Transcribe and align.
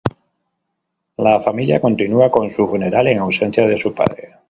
La 1.17 1.39
familia 1.39 1.79
continúa 1.79 2.31
con 2.31 2.49
su 2.49 2.67
funeral 2.67 3.05
en 3.05 3.19
ausencia 3.19 3.67
de 3.67 3.77
su 3.77 3.93
padre. 3.93 4.33